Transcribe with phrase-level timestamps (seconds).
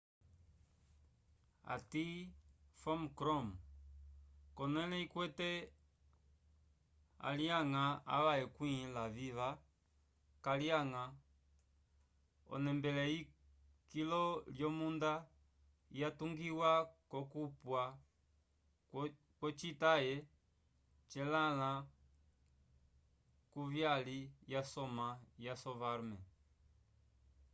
[1.75, 2.05] ati
[2.81, 3.47] phom krom
[4.57, 5.49] konele ikwete
[7.29, 7.83] alyanga
[8.15, 9.49] ava ekwĩ laviva
[10.45, 11.03] kalyanga
[12.53, 13.21] onembele eyi
[13.91, 14.23] kilo
[14.55, 15.13] lyomunda
[15.99, 16.71] ya tungiwa
[17.11, 17.83] kokupwa
[19.37, 20.15] kwo cita ye
[21.11, 21.71] celãnlã
[23.51, 24.19] kuvyyali
[24.51, 25.07] ya soma
[25.45, 26.23] yasovarman